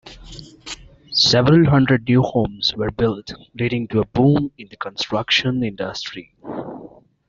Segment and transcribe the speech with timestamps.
[1.11, 6.33] Several hundred new homes were built, leading to a boom in the construction industry.